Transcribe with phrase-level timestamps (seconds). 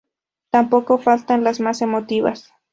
[0.49, 2.51] Tampoco faltan las más emotivas